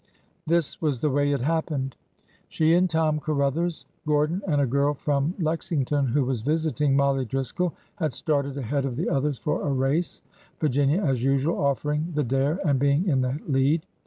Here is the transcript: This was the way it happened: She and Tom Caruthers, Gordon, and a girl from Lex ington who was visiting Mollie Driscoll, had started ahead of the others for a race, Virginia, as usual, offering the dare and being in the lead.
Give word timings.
This 0.47 0.81
was 0.81 0.99
the 0.99 1.11
way 1.11 1.31
it 1.31 1.41
happened: 1.41 1.95
She 2.49 2.73
and 2.73 2.89
Tom 2.89 3.19
Caruthers, 3.19 3.85
Gordon, 4.07 4.41
and 4.47 4.59
a 4.59 4.65
girl 4.65 4.95
from 4.95 5.35
Lex 5.37 5.69
ington 5.69 6.07
who 6.09 6.25
was 6.25 6.41
visiting 6.41 6.95
Mollie 6.95 7.23
Driscoll, 7.25 7.75
had 7.97 8.11
started 8.11 8.57
ahead 8.57 8.85
of 8.85 8.95
the 8.95 9.07
others 9.07 9.37
for 9.37 9.61
a 9.61 9.71
race, 9.71 10.23
Virginia, 10.59 11.01
as 11.03 11.21
usual, 11.23 11.63
offering 11.63 12.13
the 12.15 12.23
dare 12.23 12.59
and 12.65 12.79
being 12.79 13.07
in 13.07 13.21
the 13.21 13.39
lead. 13.47 13.85